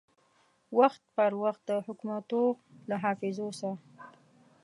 وخت 0.77 1.01
پر 1.15 1.31
وخت 1.43 1.61
د 1.69 1.71
حکومتو 1.85 2.41
له 2.89 2.95
حافظو 3.03 3.47
سه 3.59 3.71